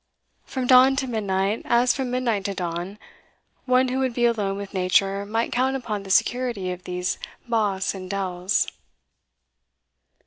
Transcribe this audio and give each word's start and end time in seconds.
From 0.45 0.65
dawn 0.65 0.95
to 0.95 1.05
midnight, 1.07 1.61
as 1.63 1.93
from 1.95 2.09
midnight 2.09 2.43
to 2.45 2.55
dawn, 2.55 2.97
one 3.65 3.89
who 3.89 3.99
would 3.99 4.15
be 4.15 4.25
alone 4.25 4.57
with 4.57 4.73
nature 4.73 5.27
might 5.27 5.51
count 5.51 5.75
upon 5.75 6.01
the 6.01 6.09
security 6.09 6.71
of 6.71 6.85
these 6.85 7.19
bosks 7.47 7.93
and 7.93 8.09
dells. 8.09 8.65